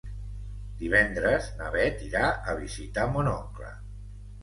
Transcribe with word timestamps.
Divendres 0.79 1.51
na 1.61 1.69
Beth 1.77 2.03
irà 2.09 2.25
a 2.55 2.59
visitar 2.65 3.09
mon 3.15 3.33
oncle. 3.39 3.75